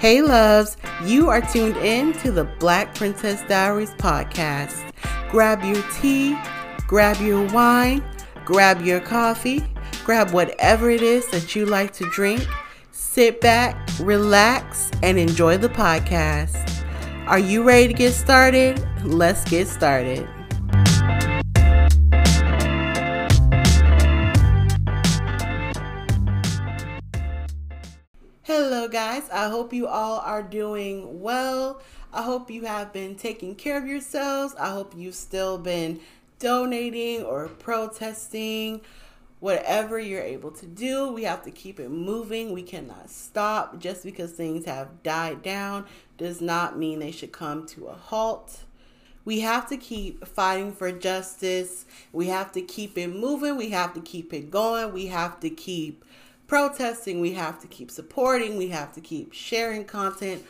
Hey, 0.00 0.22
loves, 0.22 0.78
you 1.04 1.28
are 1.28 1.42
tuned 1.42 1.76
in 1.76 2.14
to 2.20 2.32
the 2.32 2.44
Black 2.44 2.94
Princess 2.94 3.42
Diaries 3.46 3.90
podcast. 3.90 4.94
Grab 5.30 5.62
your 5.62 5.84
tea, 5.92 6.38
grab 6.86 7.20
your 7.20 7.46
wine, 7.52 8.02
grab 8.46 8.80
your 8.80 9.00
coffee, 9.00 9.62
grab 10.02 10.30
whatever 10.30 10.88
it 10.88 11.02
is 11.02 11.28
that 11.32 11.54
you 11.54 11.66
like 11.66 11.92
to 11.92 12.08
drink. 12.12 12.42
Sit 12.92 13.42
back, 13.42 13.76
relax, 14.00 14.90
and 15.02 15.18
enjoy 15.18 15.58
the 15.58 15.68
podcast. 15.68 16.82
Are 17.26 17.38
you 17.38 17.62
ready 17.62 17.88
to 17.88 17.92
get 17.92 18.14
started? 18.14 18.82
Let's 19.04 19.44
get 19.50 19.68
started. 19.68 20.26
Guys. 28.90 29.28
I 29.30 29.48
hope 29.48 29.72
you 29.72 29.86
all 29.86 30.18
are 30.20 30.42
doing 30.42 31.20
well. 31.20 31.80
I 32.12 32.22
hope 32.22 32.50
you 32.50 32.66
have 32.66 32.92
been 32.92 33.14
taking 33.14 33.54
care 33.54 33.78
of 33.78 33.86
yourselves. 33.86 34.54
I 34.58 34.70
hope 34.70 34.94
you've 34.96 35.14
still 35.14 35.58
been 35.58 36.00
donating 36.40 37.22
or 37.22 37.46
protesting. 37.48 38.80
Whatever 39.38 39.98
you're 39.98 40.20
able 40.20 40.50
to 40.50 40.66
do, 40.66 41.12
we 41.12 41.22
have 41.22 41.42
to 41.44 41.50
keep 41.50 41.78
it 41.78 41.88
moving. 41.88 42.52
We 42.52 42.62
cannot 42.62 43.08
stop. 43.08 43.78
Just 43.78 44.02
because 44.02 44.32
things 44.32 44.64
have 44.64 45.02
died 45.02 45.42
down 45.42 45.86
does 46.18 46.40
not 46.40 46.76
mean 46.76 46.98
they 46.98 47.12
should 47.12 47.32
come 47.32 47.66
to 47.68 47.86
a 47.86 47.94
halt. 47.94 48.60
We 49.24 49.40
have 49.40 49.68
to 49.68 49.76
keep 49.76 50.26
fighting 50.26 50.72
for 50.72 50.90
justice. 50.90 51.84
We 52.12 52.26
have 52.26 52.52
to 52.52 52.62
keep 52.62 52.98
it 52.98 53.08
moving. 53.08 53.56
We 53.56 53.70
have 53.70 53.94
to 53.94 54.00
keep 54.00 54.32
it 54.32 54.50
going. 54.50 54.92
We 54.92 55.06
have 55.06 55.38
to 55.40 55.50
keep 55.50 56.04
protesting, 56.50 57.20
we 57.20 57.34
have 57.34 57.60
to 57.60 57.68
keep 57.68 57.92
supporting, 57.92 58.56
we 58.56 58.70
have 58.70 58.92
to 58.92 59.00
keep 59.00 59.32
sharing 59.32 59.84
content, 59.84 60.44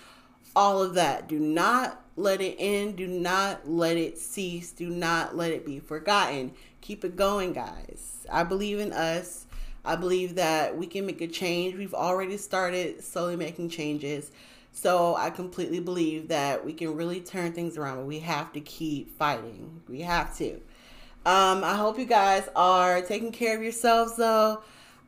all 0.57 0.83
of 0.83 0.95
that. 0.95 1.29
Do 1.29 1.39
not 1.39 2.03
let 2.17 2.41
it 2.41 2.57
end, 2.59 2.97
do 2.97 3.07
not 3.07 3.69
let 3.69 3.99
it 3.99 4.17
cease, 4.17 4.73
do 4.73 4.89
not 4.89 5.37
let 5.37 5.51
it 5.51 5.67
be 5.67 5.79
forgotten. 5.79 6.53
Keep 6.81 7.05
it 7.05 7.17
going, 7.17 7.53
guys. 7.53 8.27
I 8.33 8.45
believe 8.45 8.79
in 8.79 8.95
us. 8.95 9.45
I 9.85 9.95
believe 9.95 10.37
that 10.37 10.75
we 10.75 10.87
can 10.87 11.05
make 11.05 11.21
a 11.21 11.27
change. 11.27 11.75
We've 11.75 11.93
already 11.93 12.39
started 12.39 13.05
slowly 13.05 13.37
making 13.37 13.69
changes. 13.69 14.31
So 14.73 15.17
I 15.17 15.29
completely 15.29 15.81
believe 15.81 16.29
that 16.29 16.65
we 16.65 16.73
can 16.73 16.97
really 16.97 17.21
turn 17.21 17.53
things 17.53 17.77
around, 17.77 17.99
but 17.99 18.07
we 18.07 18.21
have 18.21 18.55
to 18.55 18.61
keep 18.63 19.19
fighting. 19.19 19.83
We 19.87 20.01
have 20.01 20.35
to. 20.39 20.55
Um, 21.27 21.63
I 21.63 21.75
hope 21.75 21.99
you 21.99 22.07
guys 22.07 22.49
are 22.57 23.03
taking 23.03 23.33
care 23.33 23.55
of 23.55 23.63
yourselves 23.63 24.17
though. 24.17 24.63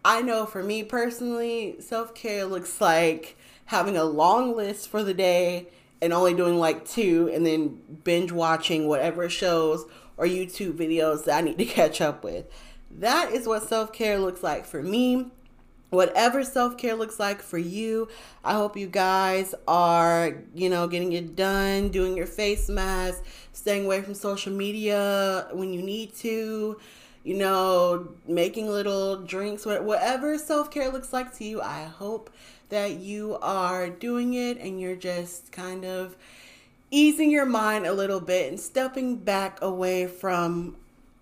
I 0.05 0.23
know 0.23 0.47
for 0.47 0.63
me 0.63 0.83
personally, 0.83 1.77
self 1.81 2.15
care 2.15 2.45
looks 2.45 2.81
like 2.81 3.37
having 3.67 3.97
a 3.97 4.05
long 4.05 4.57
list 4.57 4.89
for 4.89 5.03
the 5.03 5.15
day 5.15 5.69
and 6.01 6.13
only 6.13 6.35
doing 6.35 6.59
like 6.59 6.87
two 6.87 7.31
and 7.33 7.47
then 7.47 7.81
binge 8.03 8.33
watching 8.33 8.89
whatever 8.89 9.29
shows 9.29 9.85
or 10.17 10.27
YouTube 10.27 10.73
videos 10.73 11.25
that 11.25 11.39
I 11.39 11.41
need 11.41 11.59
to 11.59 11.65
catch 11.81 12.01
up 12.01 12.25
with. 12.25 12.47
That 12.91 13.33
is 13.33 13.47
what 13.47 13.63
self 13.63 13.93
care 13.93 14.19
looks 14.19 14.43
like 14.43 14.67
for 14.67 14.83
me. 14.83 15.29
Whatever 15.91 16.43
self 16.43 16.77
care 16.77 16.95
looks 16.95 17.21
like 17.21 17.41
for 17.41 17.59
you, 17.59 18.09
I 18.43 18.55
hope 18.55 18.77
you 18.77 18.89
guys 18.89 19.55
are, 19.69 20.39
you 20.55 20.69
know, 20.69 20.89
getting 20.89 21.13
it 21.13 21.37
done, 21.37 21.91
doing 21.91 22.17
your 22.17 22.27
face 22.27 22.69
mask, 22.69 23.23
staying 23.53 23.85
away 23.85 24.03
from 24.03 24.15
social 24.15 24.53
media 24.53 25.49
when 25.53 25.73
you 25.73 25.83
need 25.83 26.15
to 26.17 26.81
you 27.25 27.35
know, 27.35 28.09
making 28.27 28.69
little 28.69 29.17
drinks, 29.17 29.65
whatever 29.65 30.39
self 30.39 30.71
care 30.71 30.91
looks 30.91 31.13
like 31.13 31.37
to 31.39 31.45
you. 31.45 31.61
I 31.61 31.85
hope 31.85 32.31
that 32.69 32.99
you 32.99 33.39
are 33.43 33.89
doing 33.89 34.35
it 34.35 34.59
and 34.59 34.81
you're 34.81 34.97
just 34.97 35.53
kind 35.53 35.85
of 35.85 36.17
easing 36.91 37.31
your 37.31 37.47
mind 37.47 37.87
a 37.87 37.93
little 37.93 38.21
bit 38.21 38.49
and 38.49 38.61
stepping 38.61 39.17
back 39.17 39.61
away 39.63 40.07
from 40.07 40.77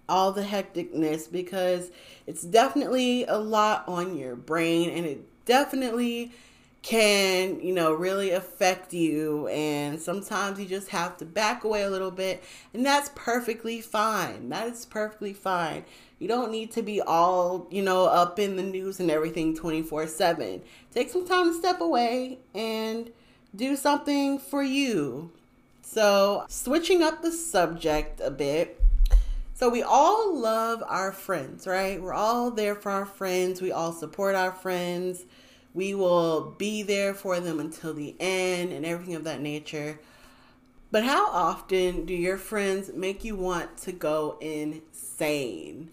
all 0.08 0.32
the 0.32 0.42
hecticness 0.42 1.30
because 1.30 1.90
it's 2.26 2.42
definitely 2.42 3.24
a 3.26 3.38
lot 3.38 3.84
on 3.86 4.16
your 4.16 4.34
brain 4.34 4.90
and 4.90 5.06
it 5.06 5.20
definitely 5.44 6.32
can, 6.82 7.60
you 7.60 7.74
know, 7.74 7.92
really 7.92 8.30
affect 8.30 8.92
you. 8.94 9.46
And 9.48 10.00
sometimes 10.00 10.58
you 10.58 10.66
just 10.66 10.88
have 10.88 11.16
to 11.18 11.24
back 11.24 11.64
away 11.64 11.82
a 11.82 11.90
little 11.90 12.10
bit. 12.10 12.42
And 12.72 12.84
that's 12.84 13.10
perfectly 13.14 13.80
fine. 13.80 14.48
That 14.48 14.68
is 14.68 14.86
perfectly 14.86 15.32
fine. 15.32 15.84
You 16.18 16.28
don't 16.28 16.50
need 16.50 16.70
to 16.72 16.82
be 16.82 17.00
all, 17.00 17.66
you 17.70 17.82
know, 17.82 18.04
up 18.04 18.38
in 18.38 18.56
the 18.56 18.62
news 18.62 19.00
and 19.00 19.10
everything 19.10 19.56
24 19.56 20.06
7. 20.06 20.62
Take 20.92 21.10
some 21.10 21.26
time 21.26 21.52
to 21.52 21.58
step 21.58 21.80
away 21.80 22.38
and 22.54 23.10
do 23.54 23.76
something 23.76 24.38
for 24.38 24.62
you. 24.62 25.32
So, 25.82 26.44
switching 26.48 27.02
up 27.02 27.20
the 27.20 27.32
subject 27.32 28.20
a 28.22 28.30
bit. 28.30 28.80
So, 29.54 29.68
we 29.68 29.82
all 29.82 30.38
love 30.38 30.82
our 30.86 31.10
friends, 31.10 31.66
right? 31.66 32.00
We're 32.00 32.14
all 32.14 32.50
there 32.50 32.74
for 32.74 32.92
our 32.92 33.06
friends. 33.06 33.60
We 33.60 33.72
all 33.72 33.92
support 33.92 34.34
our 34.34 34.52
friends 34.52 35.24
we 35.74 35.94
will 35.94 36.54
be 36.58 36.82
there 36.82 37.14
for 37.14 37.40
them 37.40 37.60
until 37.60 37.94
the 37.94 38.14
end 38.18 38.72
and 38.72 38.84
everything 38.84 39.14
of 39.14 39.24
that 39.24 39.40
nature. 39.40 40.00
But 40.90 41.04
how 41.04 41.30
often 41.30 42.04
do 42.04 42.14
your 42.14 42.36
friends 42.36 42.90
make 42.92 43.22
you 43.22 43.36
want 43.36 43.76
to 43.78 43.92
go 43.92 44.36
insane? 44.40 45.90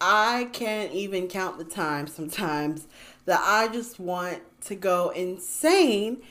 I 0.00 0.48
can't 0.52 0.92
even 0.92 1.28
count 1.28 1.58
the 1.58 1.64
times 1.64 2.14
sometimes 2.14 2.88
that 3.26 3.40
I 3.42 3.68
just 3.72 4.00
want 4.00 4.40
to 4.62 4.74
go 4.74 5.10
insane. 5.10 6.22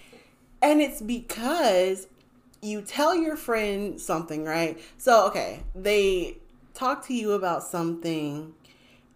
And 0.62 0.81
it's 0.81 1.02
because 1.02 2.08
you 2.62 2.81
tell 2.81 3.16
your 3.16 3.38
friend 3.38 4.02
something, 4.02 4.44
right? 4.44 4.78
So, 4.98 5.28
okay, 5.28 5.64
they 5.74 6.38
talk 6.74 7.06
to 7.08 7.14
you 7.14 7.31
about 7.31 7.64
something 7.64 8.53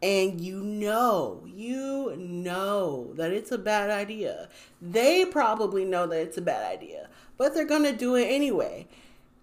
and 0.04 0.42
you 0.42 0.62
know, 0.62 1.42
you 1.46 2.14
know 2.18 3.14
that 3.14 3.32
it's 3.32 3.54
a 3.54 3.58
bad 3.58 3.90
idea. 3.90 4.50
They 4.82 5.24
probably 5.24 5.86
know 5.86 6.08
that 6.08 6.20
it's 6.20 6.38
a 6.38 6.42
bad 6.42 6.70
idea, 6.70 7.08
but 7.38 7.54
they're 7.54 7.64
going 7.64 7.84
to 7.84 7.96
do 7.96 8.16
it 8.16 8.26
anyway. 8.26 8.88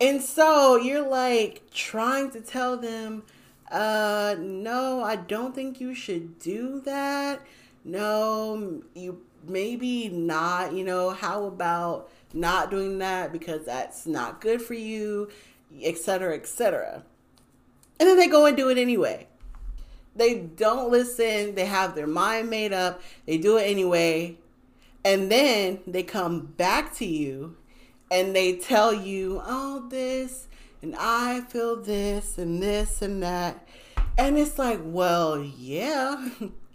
And 0.03 0.21
so 0.21 0.77
you're 0.77 1.09
like 1.09 1.63
trying 1.73 2.31
to 2.33 2.43
tell 2.43 2.77
them, 2.77 3.23
uh, 3.73 4.37
no, 4.39 5.03
I 5.03 5.17
don't 5.17 5.55
think 5.55 5.81
you 5.81 5.95
should 5.95 6.39
do 6.39 6.83
that. 6.83 7.41
No, 7.83 8.83
you 8.95 9.23
maybe 9.49 10.11
not, 10.11 10.75
you 10.75 10.85
know, 10.85 11.09
how 11.09 11.45
about 11.45 12.11
not 12.35 12.71
doing 12.71 12.99
that 12.99 13.33
because 13.33 13.65
that's 13.65 14.05
not 14.05 14.43
good 14.43 14.61
for 14.61 14.75
you, 14.75 15.31
etc., 15.83 16.35
etc. 16.35 17.03
And 17.99 18.07
then 18.07 18.19
they 18.19 18.29
go 18.29 18.45
and 18.45 18.59
do 18.59 18.69
it 18.69 18.77
anyway. 18.77 19.27
They 20.15 20.39
don't 20.41 20.91
listen. 20.91 21.55
They 21.55 21.67
have 21.67 21.95
their 21.95 22.07
mind 22.07 22.51
made 22.51 22.73
up. 22.73 23.01
They 23.27 23.39
do 23.39 23.57
it 23.57 23.63
anyway. 23.63 24.39
And 25.05 25.31
then 25.31 25.81
they 25.87 26.03
come 26.03 26.41
back 26.41 26.95
to 26.97 27.07
you 27.07 27.57
and 28.11 28.35
they 28.35 28.57
tell 28.57 28.93
you, 28.93 29.41
oh, 29.45 29.87
this, 29.89 30.49
and 30.83 30.97
I 30.99 31.43
feel 31.43 31.81
this, 31.81 32.39
and 32.39 32.63
this, 32.63 33.03
and 33.03 33.23
that. 33.23 33.67
And 34.19 34.37
it's 34.37 34.59
like, 34.59 34.81
well, 34.83 35.43
yeah, 35.43 36.29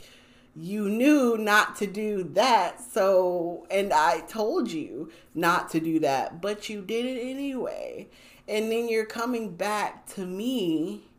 you 0.56 0.90
knew 0.90 1.38
not 1.38 1.76
to 1.78 1.88
do 1.88 2.24
that. 2.34 2.82
So, 2.82 3.68
and 3.70 3.92
I 3.92 4.22
told 4.22 4.72
you 4.72 5.12
not 5.34 5.70
to 5.72 5.80
do 5.80 6.00
that, 6.00 6.42
but 6.42 6.70
you 6.70 6.82
did 6.82 7.06
it 7.06 7.20
anyway. 7.20 8.08
And 8.48 8.72
then 8.72 8.88
you're 8.88 9.06
coming 9.06 9.56
back 9.56 10.06
to 10.14 10.26
me 10.26 11.10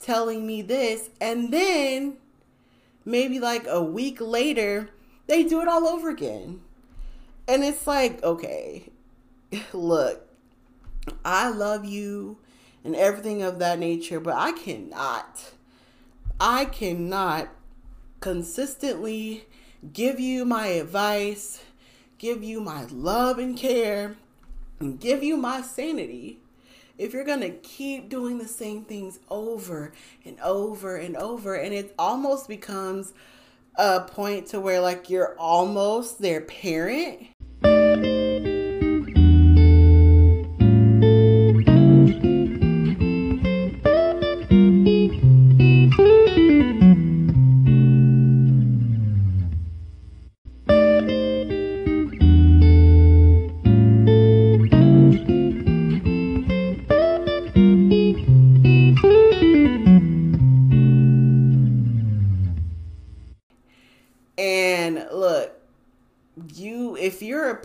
telling 0.00 0.46
me 0.46 0.62
this. 0.62 1.10
And 1.20 1.52
then 1.52 2.16
maybe 3.04 3.40
like 3.40 3.66
a 3.66 3.82
week 3.82 4.20
later, 4.20 4.90
they 5.26 5.44
do 5.44 5.60
it 5.60 5.68
all 5.68 5.86
over 5.86 6.08
again. 6.10 6.60
And 7.46 7.64
it's 7.64 7.86
like, 7.86 8.22
okay, 8.22 8.90
look, 9.72 10.22
I 11.24 11.48
love 11.48 11.84
you 11.84 12.38
and 12.84 12.94
everything 12.94 13.42
of 13.42 13.58
that 13.58 13.78
nature, 13.78 14.20
but 14.20 14.34
I 14.34 14.52
cannot, 14.52 15.52
I 16.40 16.66
cannot 16.66 17.48
consistently 18.20 19.44
give 19.92 20.20
you 20.20 20.44
my 20.44 20.68
advice, 20.68 21.62
give 22.18 22.42
you 22.42 22.60
my 22.60 22.84
love 22.84 23.38
and 23.38 23.56
care, 23.56 24.16
and 24.80 25.00
give 25.00 25.22
you 25.22 25.36
my 25.36 25.62
sanity 25.62 26.38
if 26.98 27.12
you're 27.12 27.24
going 27.24 27.40
to 27.40 27.50
keep 27.50 28.08
doing 28.08 28.38
the 28.38 28.48
same 28.48 28.84
things 28.84 29.20
over 29.30 29.92
and 30.24 30.38
over 30.40 30.96
and 30.96 31.16
over 31.16 31.54
and 31.54 31.72
it 31.72 31.94
almost 31.98 32.48
becomes 32.48 33.14
a 33.76 34.00
point 34.00 34.48
to 34.48 34.60
where 34.60 34.80
like 34.80 35.08
you're 35.08 35.36
almost 35.38 36.20
their 36.20 36.40
parent 36.42 37.28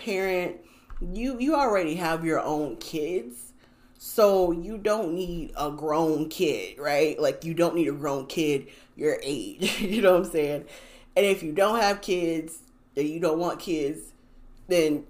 parent, 0.04 0.58
you 1.02 1.40
you 1.40 1.56
already 1.56 1.96
have 1.96 2.26
your 2.26 2.42
own 2.42 2.78
kids. 2.78 3.54
So 3.98 4.52
you 4.52 4.78
don't 4.78 5.14
need 5.14 5.54
a 5.58 5.72
grown 5.72 6.28
kid, 6.28 6.78
right? 6.78 7.18
Like 7.20 7.46
you 7.46 7.54
don't 7.54 7.76
need 7.76 7.88
a 7.88 7.94
grown 7.94 8.26
kid 8.28 8.68
your 8.98 9.18
age. 9.24 9.80
you 9.82 10.02
know 10.02 10.14
what 10.14 10.26
I'm 10.26 10.32
saying? 10.32 10.66
And 11.16 11.26
if 11.26 11.42
you 11.42 11.54
don't 11.54 11.80
have 11.80 12.02
kids 12.02 12.60
you 13.02 13.20
don't 13.20 13.40
want 13.40 13.60
kids, 13.60 14.14
then 14.68 15.06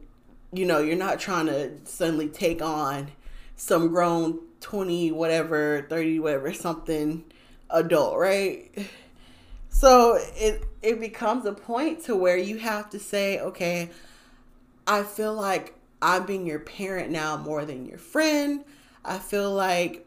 you 0.52 0.66
know, 0.66 0.80
you're 0.80 0.96
not 0.96 1.20
trying 1.20 1.48
to 1.48 1.72
suddenly 1.84 2.30
take 2.30 2.62
on 2.62 3.12
some 3.56 3.88
grown 3.88 4.40
20 4.62 5.12
whatever, 5.12 5.86
30 5.90 6.20
whatever 6.20 6.54
something 6.54 7.24
adult, 7.70 8.18
right? 8.18 8.72
So 9.70 10.20
it 10.36 10.64
it 10.82 11.00
becomes 11.00 11.46
a 11.46 11.54
point 11.54 12.04
to 12.06 12.16
where 12.16 12.38
you 12.38 12.60
have 12.60 12.90
to 12.92 13.00
say, 13.00 13.40
okay, 13.40 13.90
I 14.86 15.04
feel 15.04 15.34
like 15.34 15.76
I'm 16.02 16.26
being 16.26 16.46
your 16.46 16.60
parent 16.60 17.12
now 17.12 17.38
more 17.38 17.64
than 17.66 17.86
your 17.86 17.98
friend. 17.98 18.66
I 19.06 19.18
feel 19.18 19.54
like 19.54 20.06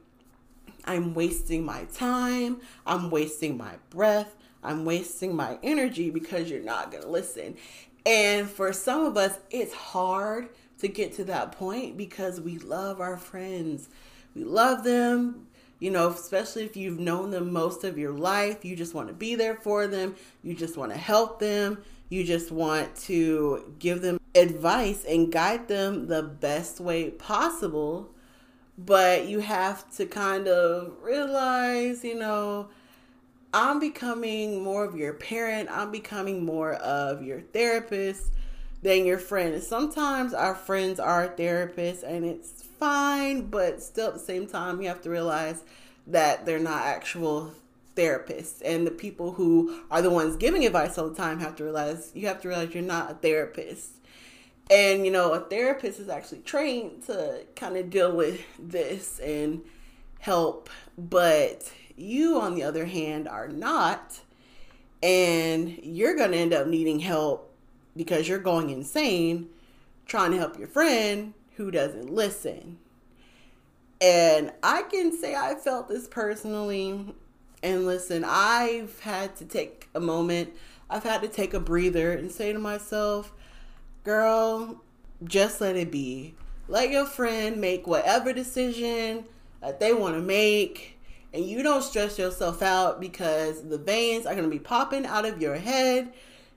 I'm 0.84 1.14
wasting 1.14 1.64
my 1.64 1.84
time. 1.94 2.60
I'm 2.86 3.10
wasting 3.10 3.56
my 3.56 3.74
breath. 3.90 4.36
I'm 4.62 4.84
wasting 4.84 5.34
my 5.34 5.58
energy 5.62 6.10
because 6.10 6.50
you're 6.50 6.60
not 6.60 6.90
going 6.90 7.02
to 7.02 7.08
listen. 7.08 7.56
And 8.04 8.48
for 8.48 8.72
some 8.72 9.04
of 9.04 9.16
us, 9.16 9.38
it's 9.50 9.74
hard 9.74 10.48
to 10.80 10.88
get 10.88 11.14
to 11.14 11.24
that 11.24 11.52
point 11.52 11.96
because 11.96 12.40
we 12.40 12.58
love 12.58 13.00
our 13.00 13.16
friends. 13.16 13.88
We 14.34 14.44
love 14.44 14.84
them, 14.84 15.46
you 15.80 15.90
know, 15.90 16.08
especially 16.10 16.64
if 16.64 16.76
you've 16.76 17.00
known 17.00 17.30
them 17.30 17.52
most 17.52 17.84
of 17.84 17.96
your 17.96 18.12
life. 18.12 18.64
You 18.64 18.76
just 18.76 18.92
want 18.92 19.08
to 19.08 19.14
be 19.14 19.34
there 19.34 19.56
for 19.56 19.86
them. 19.86 20.14
You 20.42 20.54
just 20.54 20.76
want 20.76 20.92
to 20.92 20.98
help 20.98 21.40
them. 21.40 21.78
You 22.08 22.22
just 22.22 22.52
want 22.52 22.94
to 22.96 23.74
give 23.78 24.02
them 24.02 24.18
advice 24.36 25.04
and 25.04 25.32
guide 25.32 25.68
them 25.68 26.06
the 26.06 26.22
best 26.22 26.80
way 26.80 27.10
possible. 27.10 28.10
But 28.78 29.26
you 29.26 29.40
have 29.40 29.90
to 29.96 30.04
kind 30.04 30.46
of 30.48 30.92
realize, 31.02 32.04
you 32.04 32.14
know, 32.14 32.68
I'm 33.54 33.80
becoming 33.80 34.62
more 34.62 34.84
of 34.84 34.96
your 34.96 35.14
parent. 35.14 35.70
I'm 35.70 35.90
becoming 35.90 36.44
more 36.44 36.74
of 36.74 37.22
your 37.22 37.40
therapist 37.40 38.30
than 38.82 39.06
your 39.06 39.18
friend. 39.18 39.54
And 39.54 39.62
sometimes 39.62 40.34
our 40.34 40.54
friends 40.54 41.00
are 41.00 41.28
therapists 41.28 42.02
and 42.02 42.24
it's 42.24 42.62
fine, 42.78 43.46
but 43.46 43.82
still 43.82 44.08
at 44.08 44.14
the 44.14 44.20
same 44.20 44.46
time, 44.46 44.82
you 44.82 44.88
have 44.88 45.00
to 45.02 45.10
realize 45.10 45.64
that 46.06 46.44
they're 46.44 46.58
not 46.58 46.82
actual 46.82 47.54
therapists. 47.96 48.60
And 48.64 48.86
the 48.86 48.90
people 48.90 49.32
who 49.32 49.80
are 49.90 50.02
the 50.02 50.10
ones 50.10 50.36
giving 50.36 50.66
advice 50.66 50.98
all 50.98 51.08
the 51.08 51.16
time 51.16 51.40
have 51.40 51.56
to 51.56 51.64
realize 51.64 52.12
you 52.14 52.26
have 52.26 52.42
to 52.42 52.48
realize 52.48 52.74
you're 52.74 52.82
not 52.82 53.10
a 53.10 53.14
therapist. 53.14 53.95
And 54.70 55.04
you 55.04 55.12
know, 55.12 55.32
a 55.32 55.40
therapist 55.40 56.00
is 56.00 56.08
actually 56.08 56.40
trained 56.40 57.04
to 57.06 57.44
kind 57.54 57.76
of 57.76 57.90
deal 57.90 58.14
with 58.14 58.40
this 58.58 59.20
and 59.20 59.62
help, 60.18 60.68
but 60.98 61.70
you, 61.96 62.40
on 62.40 62.54
the 62.54 62.62
other 62.62 62.86
hand, 62.86 63.28
are 63.28 63.48
not. 63.48 64.20
And 65.02 65.78
you're 65.82 66.16
going 66.16 66.32
to 66.32 66.36
end 66.36 66.52
up 66.52 66.66
needing 66.66 67.00
help 67.00 67.52
because 67.96 68.28
you're 68.28 68.38
going 68.38 68.70
insane 68.70 69.48
trying 70.06 70.30
to 70.30 70.38
help 70.38 70.58
your 70.58 70.68
friend 70.68 71.34
who 71.56 71.70
doesn't 71.70 72.10
listen. 72.10 72.78
And 74.00 74.52
I 74.62 74.82
can 74.82 75.16
say 75.16 75.34
I 75.34 75.54
felt 75.54 75.88
this 75.88 76.06
personally. 76.06 77.14
And 77.62 77.86
listen, 77.86 78.24
I've 78.24 79.00
had 79.00 79.36
to 79.36 79.44
take 79.44 79.88
a 79.94 80.00
moment, 80.00 80.50
I've 80.88 81.02
had 81.02 81.22
to 81.22 81.28
take 81.28 81.54
a 81.54 81.60
breather 81.60 82.12
and 82.12 82.30
say 82.30 82.52
to 82.52 82.58
myself, 82.58 83.32
girl, 84.06 84.80
just 85.24 85.60
let 85.60 85.76
it 85.76 85.90
be. 85.90 86.34
Let 86.68 86.90
your 86.90 87.06
friend 87.06 87.60
make 87.60 87.86
whatever 87.86 88.32
decision 88.32 89.24
that 89.60 89.80
they 89.80 89.92
want 89.92 90.14
to 90.14 90.22
make 90.22 90.96
and 91.34 91.44
you 91.44 91.62
don't 91.62 91.82
stress 91.82 92.18
yourself 92.18 92.62
out 92.62 93.00
because 93.00 93.68
the 93.68 93.76
veins 93.76 94.24
are 94.24 94.34
going 94.34 94.48
to 94.48 94.50
be 94.50 94.58
popping 94.60 95.04
out 95.04 95.26
of 95.26 95.42
your 95.42 95.56
head. 95.56 96.12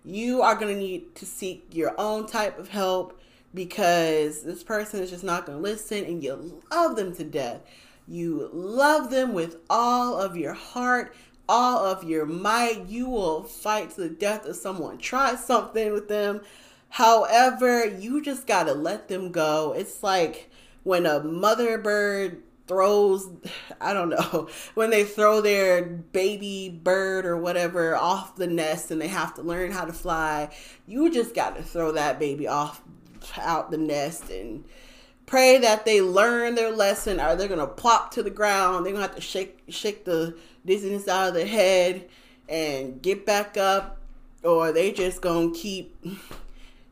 You 0.05 0.41
are 0.41 0.55
going 0.55 0.73
to 0.73 0.79
need 0.79 1.15
to 1.15 1.25
seek 1.25 1.65
your 1.71 1.93
own 1.97 2.27
type 2.27 2.57
of 2.57 2.69
help 2.69 3.19
because 3.53 4.43
this 4.43 4.63
person 4.63 5.01
is 5.01 5.09
just 5.09 5.23
not 5.23 5.45
going 5.45 5.57
to 5.57 5.61
listen 5.61 6.05
and 6.05 6.23
you 6.23 6.61
love 6.71 6.95
them 6.95 7.15
to 7.15 7.23
death. 7.23 7.61
You 8.07 8.49
love 8.53 9.09
them 9.09 9.33
with 9.33 9.57
all 9.69 10.21
of 10.21 10.37
your 10.37 10.53
heart, 10.53 11.13
all 11.49 11.85
of 11.85 12.03
your 12.03 12.25
might. 12.25 12.85
You 12.87 13.09
will 13.09 13.43
fight 13.43 13.89
to 13.91 14.01
the 14.01 14.09
death 14.09 14.45
if 14.45 14.55
someone 14.55 14.99
tries 14.99 15.43
something 15.43 15.91
with 15.91 16.07
them. 16.07 16.41
However, 16.89 17.85
you 17.85 18.21
just 18.21 18.47
got 18.47 18.63
to 18.63 18.73
let 18.73 19.07
them 19.07 19.31
go. 19.31 19.73
It's 19.73 20.03
like 20.03 20.49
when 20.83 21.05
a 21.05 21.23
mother 21.23 21.77
bird 21.77 22.43
throws 22.69 23.27
I 23.81 23.93
don't 23.93 24.09
know 24.09 24.47
when 24.75 24.91
they 24.91 25.03
throw 25.03 25.41
their 25.41 25.83
baby 25.83 26.69
bird 26.69 27.25
or 27.25 27.35
whatever 27.35 27.95
off 27.95 28.37
the 28.37 28.47
nest 28.47 28.91
and 28.91 29.01
they 29.01 29.07
have 29.07 29.33
to 29.35 29.41
learn 29.41 29.71
how 29.71 29.83
to 29.83 29.91
fly 29.91 30.55
you 30.87 31.11
just 31.11 31.35
got 31.35 31.57
to 31.57 31.63
throw 31.63 31.91
that 31.93 32.19
baby 32.19 32.47
off 32.47 32.81
out 33.37 33.71
the 33.71 33.77
nest 33.77 34.29
and 34.29 34.63
pray 35.25 35.57
that 35.57 35.83
they 35.83 36.01
learn 36.01 36.55
their 36.55 36.71
lesson 36.71 37.19
or 37.19 37.35
they're 37.35 37.47
going 37.47 37.59
to 37.59 37.67
plop 37.67 38.11
to 38.11 38.23
the 38.23 38.29
ground 38.29 38.85
they're 38.85 38.93
going 38.93 39.03
to 39.03 39.07
have 39.07 39.15
to 39.15 39.21
shake 39.21 39.59
shake 39.67 40.05
the 40.05 40.37
dizziness 40.65 41.07
out 41.07 41.29
of 41.29 41.33
their 41.33 41.47
head 41.47 42.07
and 42.47 43.01
get 43.01 43.25
back 43.25 43.57
up 43.57 43.97
or 44.43 44.71
they 44.71 44.91
just 44.91 45.21
going 45.21 45.51
to 45.53 45.59
keep 45.59 45.95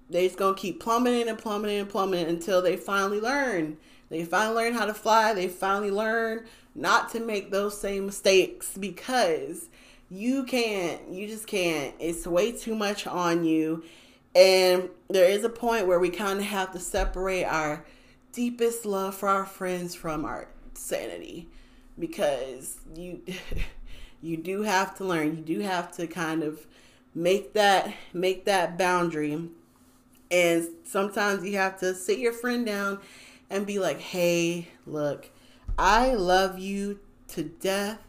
they 0.10 0.28
just 0.28 0.38
to 0.38 0.54
keep 0.56 0.80
plummeting 0.80 1.28
and 1.28 1.38
plummeting 1.38 1.80
and 1.80 1.90
plummeting 1.90 2.28
until 2.28 2.62
they 2.62 2.78
finally 2.78 3.20
learn 3.20 3.78
they 4.10 4.24
finally 4.24 4.56
learn 4.56 4.74
how 4.74 4.86
to 4.86 4.94
fly. 4.94 5.34
They 5.34 5.48
finally 5.48 5.92
learn 5.92 6.46
not 6.76 7.12
to 7.12 7.20
make 7.20 7.52
those 7.52 7.80
same 7.80 8.06
mistakes 8.06 8.78
because 8.78 9.70
you 10.10 10.44
can't, 10.44 11.10
you 11.10 11.28
just 11.28 11.48
can't. 11.48 11.94
It's 12.00 12.26
way 12.26 12.52
too 12.52 12.76
much 12.76 13.06
on 13.06 13.44
you. 13.44 13.84
And 14.36 14.90
there 15.10 15.30
is 15.30 15.44
a 15.44 15.50
point 15.50 15.88
where 15.88 16.00
we 16.00 16.10
kind 16.10 16.40
of 16.40 16.46
have 16.46 16.72
to 16.74 16.80
separate 16.80 17.44
our 17.46 17.86
deepest 18.32 18.86
love 18.86 19.16
for 19.16 19.28
our 19.28 19.46
friends 19.46 19.96
from 19.96 20.24
our 20.24 20.48
sanity 20.74 21.50
because 21.98 22.80
you 22.96 23.22
you 24.22 24.38
do 24.38 24.62
have 24.62 24.96
to 24.98 25.06
learn. 25.06 25.38
You 25.38 25.44
do 25.44 25.60
have 25.62 25.92
to 25.94 26.08
kind 26.08 26.44
of 26.44 26.66
make 27.16 27.54
that 27.54 27.94
make 28.14 28.46
that 28.46 28.78
boundary. 28.78 29.50
And 30.30 30.68
sometimes 30.84 31.46
you 31.46 31.58
have 31.58 31.80
to 31.80 31.96
sit 31.96 32.20
your 32.20 32.34
friend 32.34 32.66
down 32.66 33.00
and 33.50 33.66
be 33.66 33.80
like, 33.80 34.00
hey, 34.00 34.68
look, 34.86 35.30
I 35.78 36.14
love 36.14 36.60
you 36.60 37.00
to 37.30 37.44
death. 37.44 38.00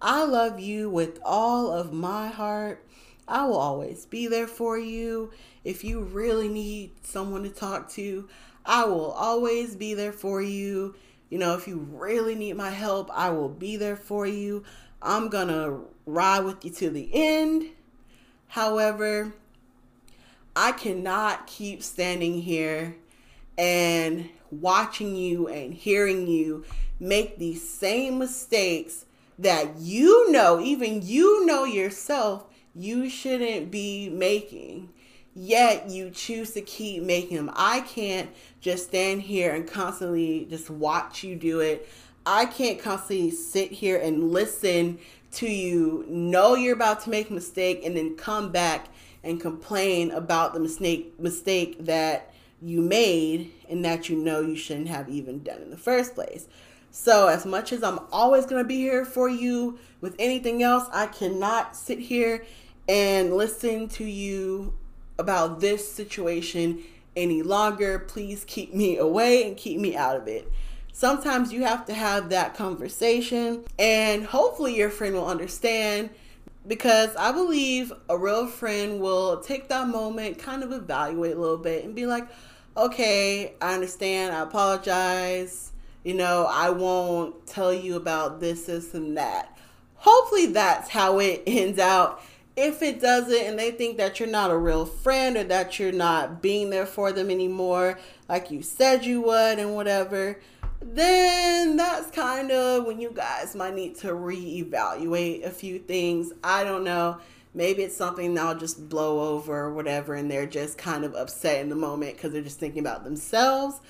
I 0.00 0.24
love 0.24 0.60
you 0.60 0.90
with 0.90 1.18
all 1.24 1.72
of 1.72 1.92
my 1.92 2.28
heart. 2.28 2.84
I 3.26 3.46
will 3.46 3.56
always 3.56 4.04
be 4.06 4.26
there 4.26 4.46
for 4.46 4.78
you. 4.78 5.32
If 5.64 5.82
you 5.82 6.00
really 6.00 6.48
need 6.48 6.92
someone 7.02 7.42
to 7.44 7.48
talk 7.48 7.88
to, 7.92 8.28
I 8.66 8.84
will 8.84 9.12
always 9.12 9.76
be 9.76 9.94
there 9.94 10.12
for 10.12 10.42
you. 10.42 10.94
You 11.30 11.38
know, 11.38 11.54
if 11.54 11.66
you 11.66 11.78
really 11.90 12.34
need 12.34 12.56
my 12.56 12.70
help, 12.70 13.10
I 13.12 13.30
will 13.30 13.48
be 13.48 13.76
there 13.76 13.96
for 13.96 14.26
you. 14.26 14.62
I'm 15.00 15.28
going 15.28 15.48
to 15.48 15.80
ride 16.06 16.40
with 16.40 16.64
you 16.64 16.70
to 16.72 16.90
the 16.90 17.10
end. 17.12 17.70
However, 18.48 19.32
I 20.56 20.72
cannot 20.72 21.46
keep 21.46 21.82
standing 21.82 22.40
here 22.40 22.96
and 23.58 24.28
watching 24.50 25.16
you 25.16 25.48
and 25.48 25.74
hearing 25.74 26.26
you 26.26 26.64
make 27.00 27.38
these 27.38 27.68
same 27.68 28.18
mistakes 28.18 29.04
that 29.38 29.78
you 29.78 30.30
know, 30.30 30.60
even 30.60 31.02
you 31.02 31.44
know 31.44 31.64
yourself, 31.64 32.44
you 32.74 33.08
shouldn't 33.08 33.70
be 33.70 34.08
making. 34.08 34.90
Yet 35.34 35.90
you 35.90 36.10
choose 36.10 36.52
to 36.52 36.60
keep 36.60 37.02
making 37.02 37.36
them. 37.36 37.50
I 37.56 37.80
can't 37.80 38.30
just 38.60 38.86
stand 38.86 39.22
here 39.22 39.52
and 39.52 39.66
constantly 39.66 40.46
just 40.48 40.70
watch 40.70 41.24
you 41.24 41.34
do 41.34 41.58
it. 41.58 41.88
I 42.24 42.46
can't 42.46 42.78
constantly 42.78 43.32
sit 43.32 43.72
here 43.72 43.98
and 43.98 44.30
listen 44.30 44.98
to 45.32 45.48
you 45.48 46.04
know 46.08 46.54
you're 46.54 46.74
about 46.74 47.00
to 47.00 47.10
make 47.10 47.30
a 47.30 47.32
mistake 47.32 47.84
and 47.84 47.96
then 47.96 48.14
come 48.16 48.52
back 48.52 48.86
and 49.24 49.40
complain 49.40 50.10
about 50.10 50.54
the 50.54 50.60
mistake 50.60 51.18
mistake 51.18 51.84
that 51.84 52.32
you 52.62 52.80
made 52.80 53.52
and 53.68 53.84
that 53.84 54.08
you 54.08 54.16
know 54.16 54.40
you 54.40 54.56
shouldn't 54.56 54.88
have 54.88 55.08
even 55.08 55.42
done 55.42 55.60
in 55.60 55.70
the 55.70 55.76
first 55.76 56.14
place. 56.14 56.46
So, 56.90 57.26
as 57.26 57.44
much 57.44 57.72
as 57.72 57.82
I'm 57.82 57.98
always 58.12 58.46
going 58.46 58.62
to 58.62 58.68
be 58.68 58.76
here 58.76 59.04
for 59.04 59.28
you 59.28 59.78
with 60.00 60.14
anything 60.18 60.62
else, 60.62 60.84
I 60.92 61.06
cannot 61.06 61.74
sit 61.74 61.98
here 61.98 62.44
and 62.88 63.34
listen 63.36 63.88
to 63.88 64.04
you 64.04 64.74
about 65.18 65.60
this 65.60 65.90
situation 65.90 66.82
any 67.16 67.42
longer. 67.42 67.98
Please 67.98 68.44
keep 68.46 68.72
me 68.72 68.96
away 68.96 69.44
and 69.44 69.56
keep 69.56 69.80
me 69.80 69.96
out 69.96 70.16
of 70.16 70.28
it. 70.28 70.50
Sometimes 70.92 71.52
you 71.52 71.64
have 71.64 71.84
to 71.86 71.94
have 71.94 72.28
that 72.28 72.54
conversation, 72.54 73.64
and 73.76 74.24
hopefully, 74.24 74.76
your 74.76 74.90
friend 74.90 75.16
will 75.16 75.26
understand 75.26 76.10
because 76.66 77.14
I 77.16 77.32
believe 77.32 77.92
a 78.08 78.16
real 78.16 78.46
friend 78.46 79.00
will 79.00 79.40
take 79.40 79.68
that 79.68 79.88
moment, 79.88 80.38
kind 80.38 80.62
of 80.62 80.72
evaluate 80.72 81.36
a 81.36 81.40
little 81.40 81.58
bit, 81.58 81.84
and 81.84 81.94
be 81.94 82.06
like, 82.06 82.26
okay, 82.76 83.54
I 83.60 83.74
understand, 83.74 84.34
I 84.34 84.40
apologize. 84.40 85.72
You 86.04 86.14
know, 86.14 86.46
I 86.50 86.70
won't 86.70 87.46
tell 87.46 87.72
you 87.72 87.96
about 87.96 88.40
this, 88.40 88.66
this, 88.66 88.94
and 88.94 89.16
that. 89.16 89.56
Hopefully, 89.94 90.46
that's 90.46 90.90
how 90.90 91.18
it 91.18 91.42
ends 91.46 91.78
out. 91.78 92.22
If 92.56 92.82
it 92.82 93.00
doesn't, 93.00 93.34
and 93.34 93.58
they 93.58 93.72
think 93.72 93.96
that 93.96 94.20
you're 94.20 94.28
not 94.28 94.52
a 94.52 94.56
real 94.56 94.86
friend 94.86 95.36
or 95.36 95.44
that 95.44 95.78
you're 95.78 95.92
not 95.92 96.40
being 96.40 96.70
there 96.70 96.86
for 96.86 97.10
them 97.10 97.30
anymore, 97.30 97.98
like 98.28 98.50
you 98.50 98.62
said 98.62 99.04
you 99.04 99.22
would, 99.22 99.58
and 99.58 99.74
whatever, 99.74 100.38
then 100.80 101.76
that's 101.76 102.10
kind 102.10 102.50
of 102.50 102.84
when 102.84 103.00
you 103.00 103.10
guys 103.10 103.54
might 103.54 103.74
need 103.74 103.96
to 103.96 104.08
reevaluate 104.08 105.44
a 105.44 105.50
few 105.50 105.78
things. 105.78 106.32
I 106.42 106.64
don't 106.64 106.84
know. 106.84 107.18
Maybe 107.54 107.82
it's 107.84 107.96
something 107.96 108.34
that'll 108.34 108.56
just 108.56 108.88
blow 108.88 109.34
over 109.34 109.56
or 109.56 109.72
whatever, 109.72 110.14
and 110.14 110.30
they're 110.30 110.46
just 110.46 110.76
kind 110.76 111.04
of 111.04 111.14
upset 111.14 111.60
in 111.60 111.68
the 111.68 111.76
moment 111.76 112.14
because 112.14 112.32
they're 112.32 112.42
just 112.42 112.58
thinking 112.58 112.80
about 112.80 113.04
themselves. 113.04 113.80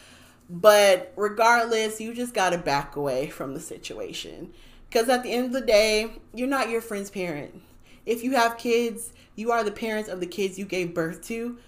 But 0.50 1.12
regardless, 1.17 2.00
you 2.00 2.14
just 2.14 2.35
got 2.35 2.50
to 2.50 2.59
back 2.59 2.97
away 2.97 3.31
from 3.31 3.55
the 3.55 3.61
situation. 3.61 4.53
Because 4.88 5.09
at 5.09 5.23
the 5.23 5.33
end 5.33 5.47
of 5.47 5.53
the 5.53 5.62
day, 5.62 6.21
you're 6.35 6.47
not 6.47 6.69
your 6.69 6.83
friend's 6.83 7.11
parent. 7.11 7.62
If 8.05 8.23
you 8.23 8.33
have 8.33 8.59
kids, 8.59 9.12
you 9.35 9.50
are 9.50 9.64
the 9.64 9.71
parents 9.71 10.11
of 10.11 10.21
the 10.21 10.26
kids 10.26 10.59
you 10.59 10.67
gave 10.67 10.95
birth 10.95 11.26
to. 11.29 11.59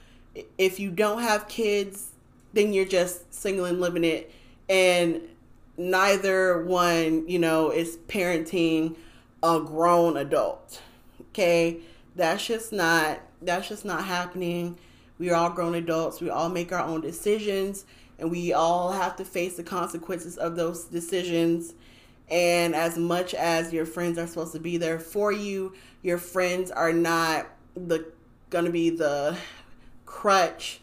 If 0.58 0.78
you 0.78 0.90
don't 0.90 1.22
have 1.22 1.48
kids, 1.48 2.10
then 2.52 2.74
you're 2.74 2.84
just 2.84 3.32
single 3.32 3.64
and 3.64 3.80
living 3.80 4.04
it 4.04 4.30
and 4.68 5.22
neither 5.76 6.64
one, 6.64 7.28
you 7.28 7.38
know, 7.38 7.70
is 7.70 7.96
parenting 8.08 8.96
a 9.42 9.60
grown 9.60 10.16
adult. 10.16 10.80
Okay? 11.30 11.78
That's 12.14 12.46
just 12.46 12.72
not 12.72 13.20
that's 13.42 13.68
just 13.68 13.84
not 13.84 14.04
happening. 14.04 14.78
We 15.18 15.30
are 15.30 15.36
all 15.36 15.50
grown 15.50 15.74
adults. 15.74 16.20
We 16.20 16.30
all 16.30 16.48
make 16.48 16.72
our 16.72 16.80
own 16.80 17.00
decisions 17.00 17.84
and 18.18 18.30
we 18.30 18.52
all 18.52 18.92
have 18.92 19.16
to 19.16 19.24
face 19.24 19.56
the 19.56 19.62
consequences 19.62 20.38
of 20.38 20.56
those 20.56 20.84
decisions. 20.84 21.74
And 22.30 22.74
as 22.74 22.96
much 22.96 23.34
as 23.34 23.72
your 23.72 23.86
friends 23.86 24.18
are 24.18 24.26
supposed 24.26 24.52
to 24.52 24.58
be 24.58 24.78
there 24.78 24.98
for 24.98 25.32
you, 25.32 25.74
your 26.02 26.18
friends 26.18 26.70
are 26.70 26.92
not 26.92 27.46
the 27.74 28.10
gonna 28.48 28.70
be 28.70 28.90
the 28.90 29.36
crutch 30.06 30.80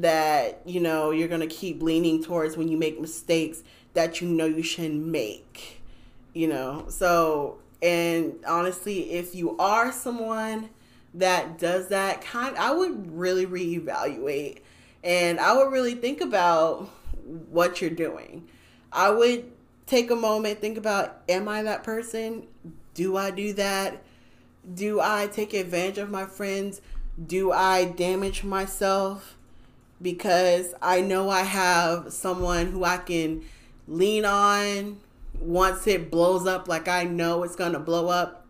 that 0.00 0.60
you 0.64 0.80
know 0.80 1.10
you're 1.10 1.28
going 1.28 1.40
to 1.40 1.46
keep 1.46 1.82
leaning 1.82 2.22
towards 2.22 2.56
when 2.56 2.68
you 2.68 2.76
make 2.76 3.00
mistakes 3.00 3.62
that 3.94 4.20
you 4.20 4.28
know 4.28 4.46
you 4.46 4.62
shouldn't 4.62 5.06
make 5.06 5.80
you 6.32 6.48
know? 6.48 6.86
So 6.88 7.58
and 7.82 8.34
honestly 8.46 9.12
if 9.12 9.34
you 9.34 9.56
are 9.58 9.92
someone 9.92 10.70
that 11.14 11.58
does 11.58 11.88
that 11.88 12.22
kind 12.22 12.56
i 12.56 12.72
would 12.72 13.12
really 13.12 13.44
reevaluate 13.44 14.60
and 15.02 15.38
i 15.40 15.52
would 15.52 15.70
really 15.70 15.96
think 15.96 16.20
about 16.20 16.88
what 17.50 17.80
you're 17.80 17.90
doing. 17.90 18.48
I 18.92 19.10
would 19.10 19.50
take 19.86 20.10
a 20.10 20.16
moment 20.16 20.60
think 20.60 20.78
about 20.78 21.22
am 21.28 21.48
i 21.48 21.62
that 21.62 21.82
person? 21.82 22.46
Do 22.94 23.16
i 23.16 23.30
do 23.30 23.52
that? 23.54 24.02
Do 24.74 25.00
i 25.00 25.26
take 25.26 25.54
advantage 25.54 25.98
of 25.98 26.10
my 26.10 26.26
friends? 26.26 26.80
Do 27.24 27.52
i 27.52 27.84
damage 27.84 28.44
myself 28.44 29.36
because 30.02 30.74
I 30.82 31.00
know 31.00 31.30
I 31.30 31.42
have 31.42 32.12
someone 32.12 32.66
who 32.66 32.84
I 32.84 32.96
can 32.98 33.44
lean 33.86 34.24
on 34.24 34.98
once 35.38 35.86
it 35.86 36.10
blows 36.10 36.46
up, 36.46 36.68
like 36.68 36.88
I 36.88 37.04
know 37.04 37.42
it's 37.42 37.56
going 37.56 37.72
to 37.72 37.78
blow 37.78 38.08
up. 38.08 38.46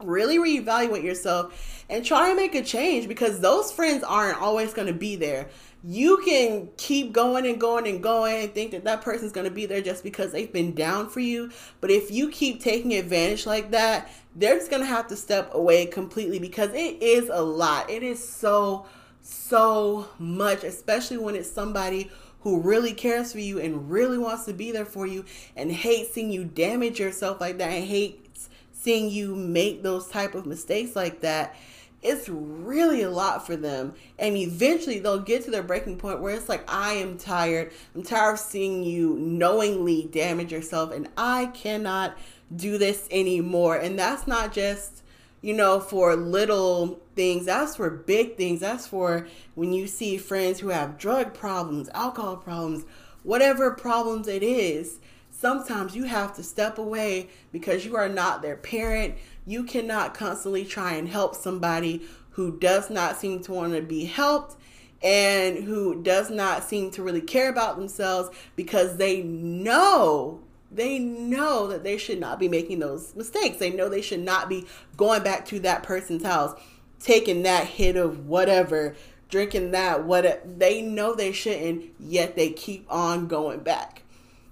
Really 0.00 0.38
reevaluate 0.38 1.04
yourself 1.04 1.84
and 1.88 2.04
try 2.04 2.28
and 2.28 2.36
make 2.36 2.54
a 2.54 2.62
change 2.62 3.06
because 3.06 3.40
those 3.40 3.70
friends 3.70 4.02
aren't 4.02 4.40
always 4.40 4.72
going 4.74 4.88
to 4.88 4.94
be 4.94 5.14
there. 5.14 5.48
You 5.84 6.22
can 6.24 6.68
keep 6.76 7.12
going 7.12 7.46
and 7.46 7.60
going 7.60 7.86
and 7.86 8.02
going 8.02 8.44
and 8.44 8.54
think 8.54 8.72
that 8.72 8.84
that 8.84 9.02
person's 9.02 9.32
going 9.32 9.48
to 9.48 9.52
be 9.52 9.66
there 9.66 9.80
just 9.80 10.02
because 10.02 10.32
they've 10.32 10.52
been 10.52 10.74
down 10.74 11.08
for 11.08 11.20
you. 11.20 11.50
But 11.80 11.90
if 11.90 12.10
you 12.10 12.30
keep 12.30 12.60
taking 12.60 12.94
advantage 12.94 13.46
like 13.46 13.70
that, 13.72 14.10
they're 14.34 14.56
just 14.56 14.70
going 14.70 14.82
to 14.82 14.88
have 14.88 15.08
to 15.08 15.16
step 15.16 15.54
away 15.54 15.86
completely 15.86 16.38
because 16.38 16.70
it 16.70 17.02
is 17.02 17.28
a 17.28 17.42
lot. 17.42 17.90
It 17.90 18.02
is 18.02 18.26
so 18.26 18.86
so 19.22 20.08
much, 20.18 20.64
especially 20.64 21.18
when 21.18 21.34
it's 21.34 21.50
somebody 21.50 22.10
who 22.40 22.60
really 22.60 22.92
cares 22.92 23.32
for 23.32 23.38
you 23.38 23.60
and 23.60 23.90
really 23.90 24.18
wants 24.18 24.44
to 24.44 24.52
be 24.52 24.72
there 24.72 24.84
for 24.84 25.06
you 25.06 25.24
and 25.56 25.70
hates 25.70 26.12
seeing 26.12 26.30
you 26.30 26.44
damage 26.44 26.98
yourself 26.98 27.40
like 27.40 27.58
that 27.58 27.70
and 27.70 27.84
hates 27.84 28.48
seeing 28.72 29.08
you 29.08 29.34
make 29.36 29.82
those 29.82 30.08
type 30.08 30.34
of 30.34 30.44
mistakes 30.44 30.96
like 30.96 31.20
that 31.20 31.54
it's 32.02 32.28
really 32.28 33.02
a 33.02 33.10
lot 33.10 33.46
for 33.46 33.56
them. 33.56 33.94
And 34.18 34.36
eventually 34.36 34.98
they'll 34.98 35.20
get 35.20 35.44
to 35.44 35.50
their 35.50 35.62
breaking 35.62 35.98
point 35.98 36.20
where 36.20 36.34
it's 36.34 36.48
like 36.48 36.70
i 36.70 36.94
am 36.94 37.16
tired. 37.16 37.72
I'm 37.94 38.02
tired 38.02 38.34
of 38.34 38.38
seeing 38.40 38.82
you 38.82 39.16
knowingly 39.18 40.08
damage 40.10 40.52
yourself 40.52 40.92
and 40.92 41.08
i 41.16 41.46
cannot 41.46 42.18
do 42.54 42.76
this 42.76 43.08
anymore. 43.10 43.76
And 43.76 43.98
that's 43.98 44.26
not 44.26 44.52
just 44.52 45.01
you 45.42 45.52
know, 45.52 45.80
for 45.80 46.16
little 46.16 47.00
things. 47.14 47.44
That's 47.46 47.76
for 47.76 47.90
big 47.90 48.36
things. 48.36 48.60
That's 48.60 48.86
for 48.86 49.26
when 49.54 49.72
you 49.72 49.86
see 49.86 50.16
friends 50.16 50.60
who 50.60 50.68
have 50.68 50.96
drug 50.96 51.34
problems, 51.34 51.90
alcohol 51.92 52.36
problems, 52.36 52.84
whatever 53.24 53.72
problems 53.72 54.28
it 54.28 54.42
is. 54.42 55.00
Sometimes 55.30 55.96
you 55.96 56.04
have 56.04 56.34
to 56.36 56.42
step 56.42 56.78
away 56.78 57.28
because 57.50 57.84
you 57.84 57.96
are 57.96 58.08
not 58.08 58.40
their 58.40 58.56
parent. 58.56 59.16
You 59.44 59.64
cannot 59.64 60.14
constantly 60.14 60.64
try 60.64 60.92
and 60.94 61.08
help 61.08 61.34
somebody 61.34 62.02
who 62.30 62.58
does 62.58 62.88
not 62.88 63.16
seem 63.18 63.42
to 63.42 63.52
want 63.52 63.74
to 63.74 63.82
be 63.82 64.04
helped 64.04 64.56
and 65.02 65.64
who 65.64 66.00
does 66.02 66.30
not 66.30 66.62
seem 66.62 66.92
to 66.92 67.02
really 67.02 67.20
care 67.20 67.50
about 67.50 67.76
themselves 67.76 68.30
because 68.54 68.96
they 68.96 69.22
know 69.22 70.40
they 70.74 70.98
know 70.98 71.66
that 71.68 71.84
they 71.84 71.98
should 71.98 72.20
not 72.20 72.38
be 72.38 72.48
making 72.48 72.78
those 72.78 73.14
mistakes. 73.14 73.58
They 73.58 73.70
know 73.70 73.88
they 73.88 74.02
should 74.02 74.20
not 74.20 74.48
be 74.48 74.66
going 74.96 75.22
back 75.22 75.44
to 75.46 75.60
that 75.60 75.82
person's 75.82 76.24
house, 76.24 76.58
taking 77.00 77.42
that 77.42 77.66
hit 77.66 77.96
of 77.96 78.26
whatever, 78.26 78.94
drinking 79.28 79.72
that 79.72 80.04
what 80.04 80.58
they 80.58 80.82
know 80.82 81.14
they 81.14 81.32
shouldn't, 81.32 81.90
yet 81.98 82.36
they 82.36 82.50
keep 82.50 82.86
on 82.90 83.26
going 83.26 83.60
back. 83.60 84.02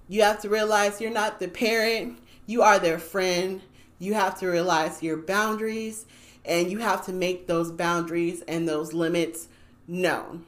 You 0.07 0.23
have 0.23 0.41
to 0.41 0.49
realize 0.49 0.99
you're 0.99 1.11
not 1.11 1.39
the 1.39 1.47
parent, 1.47 2.19
you 2.45 2.61
are 2.61 2.79
their 2.79 2.99
friend. 2.99 3.61
You 4.01 4.15
have 4.15 4.39
to 4.39 4.49
realize 4.49 5.03
your 5.03 5.15
boundaries 5.15 6.07
and 6.43 6.71
you 6.71 6.79
have 6.79 7.05
to 7.05 7.13
make 7.13 7.45
those 7.45 7.71
boundaries 7.71 8.41
and 8.47 8.67
those 8.67 8.93
limits 8.93 9.47
known. 9.87 10.43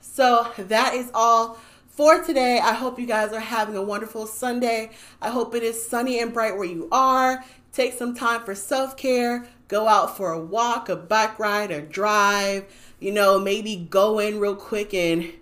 So 0.00 0.48
that 0.58 0.94
is 0.94 1.08
all 1.14 1.60
for 1.96 2.22
today. 2.22 2.60
I 2.62 2.74
hope 2.74 3.00
you 3.00 3.06
guys 3.06 3.32
are 3.32 3.40
having 3.40 3.74
a 3.74 3.82
wonderful 3.82 4.26
Sunday. 4.26 4.90
I 5.22 5.30
hope 5.30 5.54
it 5.54 5.62
is 5.62 5.88
sunny 5.88 6.20
and 6.20 6.32
bright 6.32 6.54
where 6.54 6.66
you 6.66 6.88
are. 6.92 7.42
Take 7.72 7.94
some 7.94 8.14
time 8.14 8.44
for 8.44 8.54
self 8.54 8.96
care. 8.96 9.48
Go 9.68 9.88
out 9.88 10.16
for 10.16 10.32
a 10.32 10.38
walk, 10.38 10.88
a 10.90 10.96
bike 10.96 11.38
ride, 11.38 11.70
a 11.70 11.80
drive. 11.80 12.66
You 13.00 13.12
know, 13.12 13.38
maybe 13.38 13.88
go 13.90 14.18
in 14.18 14.38
real 14.38 14.54
quick 14.54 14.92
and 14.92 15.32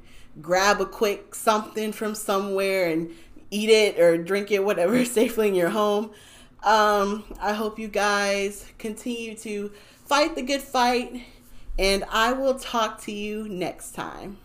grab 0.40 0.80
a 0.80 0.86
quick 0.86 1.34
something 1.34 1.92
from 1.92 2.14
somewhere 2.14 2.88
and 2.88 3.10
eat 3.50 3.68
it 3.68 3.98
or 3.98 4.16
drink 4.16 4.50
it, 4.52 4.64
whatever, 4.64 5.04
safely 5.04 5.48
in 5.48 5.54
your 5.56 5.70
home. 5.70 6.12
Um, 6.62 7.24
I 7.40 7.52
hope 7.52 7.78
you 7.78 7.88
guys 7.88 8.66
continue 8.78 9.36
to 9.38 9.72
fight 10.06 10.34
the 10.34 10.42
good 10.42 10.62
fight, 10.62 11.22
and 11.78 12.04
I 12.10 12.32
will 12.32 12.58
talk 12.58 13.02
to 13.02 13.12
you 13.12 13.48
next 13.48 13.92
time. 13.92 14.38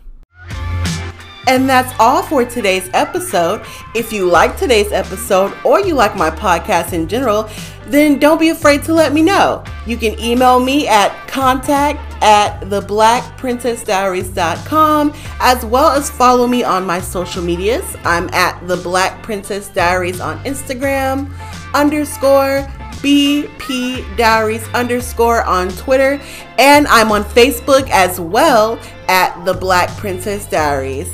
And 1.50 1.68
that's 1.68 1.92
all 2.00 2.22
for 2.22 2.46
today's 2.46 2.88
episode. 2.94 3.66
If 3.96 4.14
you 4.14 4.30
like 4.30 4.56
today's 4.56 4.92
episode 4.92 5.52
or 5.66 5.80
you 5.80 5.96
like 5.96 6.16
my 6.16 6.30
podcast 6.30 6.94
in 6.94 7.08
general, 7.08 7.50
then 7.88 8.20
don't 8.20 8.40
be 8.40 8.50
afraid 8.50 8.84
to 8.84 8.94
let 8.94 9.14
me 9.14 9.24
know. 9.24 9.64
You 9.88 9.98
can 9.98 10.20
email 10.20 10.60
me 10.60 10.88
at 10.88 11.12
contact 11.28 12.00
at 12.22 12.62
theblackprincessdiaries.com 12.62 15.14
as 15.40 15.66
well 15.66 15.92
as 15.92 16.12
follow 16.12 16.46
me 16.46 16.64
on 16.64 16.86
my 16.86 17.02
social 17.02 17.42
medias. 17.42 17.98
I'm 18.04 18.30
at 18.30 18.68
the 18.68 18.78
Black 18.78 19.24
Princess 19.24 19.70
Diaries 19.70 20.20
on 20.20 20.38
Instagram 20.44 21.34
underscore 21.74 22.62
BP 23.02 24.18
Diaries 24.18 24.68
underscore 24.76 25.44
on 25.46 25.70
Twitter, 25.70 26.22
and 26.60 26.86
I'm 26.88 27.12
on 27.12 27.24
Facebook 27.24 27.90
as 27.90 28.20
well 28.20 28.80
at 29.08 29.44
the 29.46 29.56
Black 29.56 29.90
Princess 29.98 30.46
Diaries. 30.46 31.12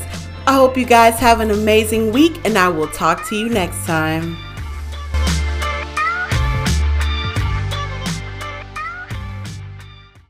I 0.47 0.53
hope 0.53 0.77
you 0.77 0.85
guys 0.85 1.19
have 1.19 1.39
an 1.39 1.49
amazing 1.49 2.11
week, 2.11 2.39
and 2.45 2.55
I 2.55 2.67
will 2.67 2.87
talk 2.87 3.27
to 3.29 3.35
you 3.35 3.49
next 3.49 3.83
time. 3.85 4.44